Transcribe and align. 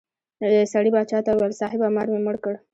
سړي 0.73 0.89
باچا 0.95 1.19
ته 1.25 1.31
وویل 1.33 1.53
صاحبه 1.61 1.87
مار 1.95 2.07
مې 2.11 2.19
مړ 2.25 2.35
کړ. 2.43 2.53